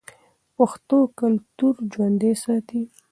پښتو 0.55 0.97
کلتور 1.19 1.75
ژوندی 1.93 2.33
ساتي. 2.43 2.81